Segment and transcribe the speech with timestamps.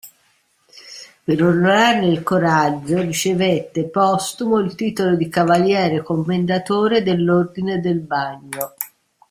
[1.23, 8.73] Per onorarne il coraggio ricevette, postumo, il titolo di Cavaliere Commendatore dell'Ordine del Bagno.